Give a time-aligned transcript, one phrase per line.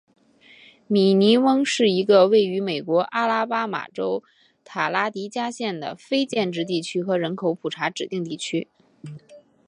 [0.87, 4.23] 米尼翁是一个位于美国阿拉巴马州
[4.63, 8.67] 塔拉迪加县的非建制地区和人口普查指定地区。